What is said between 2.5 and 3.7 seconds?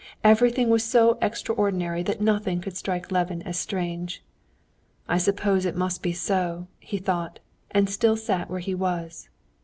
could strike Levin as